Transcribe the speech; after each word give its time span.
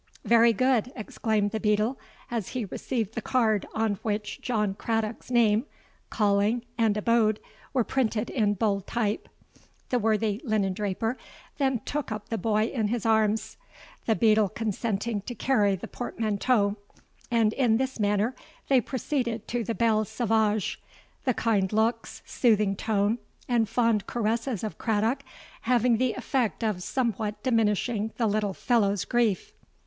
'—'Very 0.25 0.51
good,' 0.51 0.91
exclaimed 0.95 1.51
the 1.51 1.59
beadle, 1.59 1.99
as 2.31 2.49
he 2.57 2.65
received 2.65 3.13
the 3.13 3.21
card 3.21 3.67
on 3.75 3.99
which 4.01 4.41
John 4.41 4.73
Craddock's 4.73 5.29
name, 5.29 5.67
calling, 6.09 6.65
and 6.75 6.97
abode 6.97 7.39
were 7.71 7.83
printed 7.83 8.31
in 8.31 8.55
bold 8.55 8.87
type. 8.87 9.29
The 9.89 9.99
worthy 9.99 10.41
linen 10.43 10.73
draper 10.73 11.17
then 11.59 11.81
took 11.81 12.11
up 12.11 12.29
the 12.29 12.39
boy 12.39 12.63
in 12.65 12.87
his 12.87 13.05
arms, 13.05 13.57
the 14.07 14.15
beadle 14.15 14.49
consenting 14.49 15.21
to 15.21 15.35
carry 15.35 15.75
the 15.75 15.87
portmanteau; 15.87 16.77
and 17.29 17.53
in 17.53 17.77
this 17.77 17.99
manner 17.99 18.33
they 18.69 18.81
proceeded 18.81 19.47
to 19.49 19.63
the 19.63 19.75
Belle 19.75 20.03
Sauvage, 20.03 20.81
the 21.25 21.35
kind 21.35 21.71
looks, 21.71 22.23
soothing 22.25 22.75
tone, 22.75 23.19
and 23.47 23.69
fond 23.69 24.07
caresses 24.07 24.63
of 24.63 24.79
Craddock 24.79 25.21
having 25.69 25.97
the 25.97 26.13
effect 26.13 26.63
of 26.63 26.81
somewhat 26.81 27.43
diminishing 27.43 28.13
the 28.17 28.25
little 28.25 28.55
fellow's 28.55 29.05
grief. 29.05 29.53